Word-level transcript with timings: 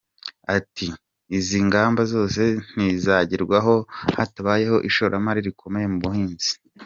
Ati 0.57 0.87
“Izi 1.37 1.57
ngamba 1.67 2.01
zose 2.13 2.41
ntizagerwaho 2.73 3.75
hatabayeho 4.17 4.77
ishoramari 4.89 5.39
rikomeye 5.47 5.85
mu 5.93 5.99
buhinzi. 6.05 6.51